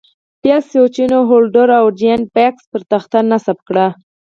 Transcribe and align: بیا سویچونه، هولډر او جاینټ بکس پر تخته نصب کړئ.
بیا 0.41 0.57
سویچونه، 0.69 1.17
هولډر 1.29 1.69
او 1.79 1.85
جاینټ 1.99 2.25
بکس 2.35 2.63
پر 2.71 2.81
تخته 2.91 3.19
نصب 3.31 3.57
کړئ. 3.67 3.87